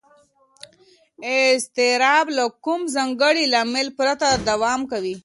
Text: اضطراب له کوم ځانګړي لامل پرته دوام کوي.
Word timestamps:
اضطراب 1.33 2.25
له 2.37 2.45
کوم 2.65 2.81
ځانګړي 2.95 3.43
لامل 3.53 3.87
پرته 3.97 4.27
دوام 4.49 4.81
کوي. 4.91 5.15